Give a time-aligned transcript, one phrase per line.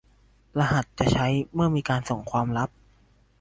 [0.59, 2.69] รหัสจะใช้เมื่อมีการส่งความลับ